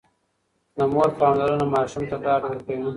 د 0.77 0.79
مور 0.93 1.09
پاملرنه 1.19 1.65
ماشوم 1.73 2.03
ته 2.09 2.15
ډاډ 2.23 2.41
ورکوي. 2.47 2.89